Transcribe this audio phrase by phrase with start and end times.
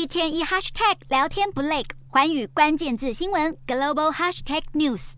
[0.00, 5.12] 一天一 hashtag 聊天不累，环宇关键字新闻 global hashtag news。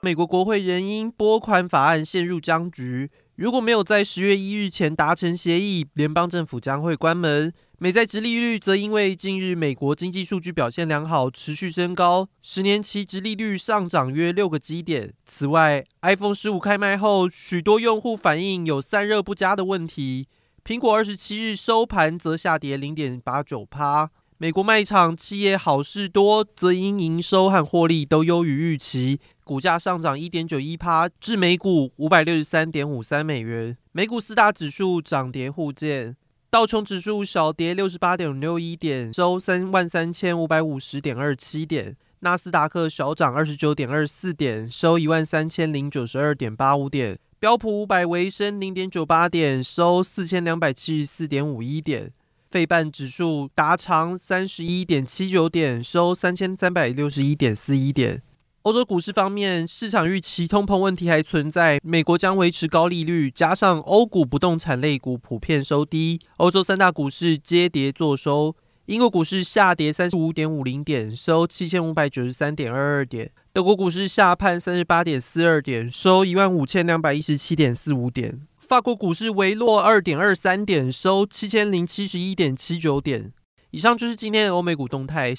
[0.00, 7.54] 美国国会仍因拨款法案陷入僵局，如果没有在十月一日前达成协议，联邦政府将会关门。
[7.78, 15.12] 美债殖利率则因为近日美国经济数据表现良好，持续升高，十年期殖利率上涨约六个基点。
[15.26, 20.26] 此外，iPhone 十五开卖后，许多用户反映有散热不佳的问题。
[20.66, 24.10] 苹果二十七日收盘则下跌零点八九趴。
[24.38, 33.76] 美国卖场企业好事多则因营收和获利都优于预期，股价上涨一点九一趴，至每股五百六十三点五三美元。
[33.92, 36.16] 美股四大指数涨跌互见。
[36.48, 52.08] 道琼指数小跌六十八点六一点，收三万三千五百五十点二七点；纳斯达克小涨二十九点二四点，收一万三千零九十二点八五点；标普五百微升零点九八点，收四千两百七十四点五一点；
[52.50, 58.22] 费半指数达长三十一点七九点，收三千三百六十一点四一点。
[58.62, 68.56] 欧洲股市方面，市场预期通膨问题还存在，美国将维持高利率，加上欧股不动产类股普遍收低，欧洲三大股市皆跌作收。
[68.86, 83.32] 英国股市下跌三十五点五零点，收七千五百九十三点二二点；德国股市下探三十八点四二点，收一万五千两百一十七点四五点；法国股市微落二点二三点，收七千零七十一点七九点。
[83.70, 85.32] 以上就是今天的欧美股动态。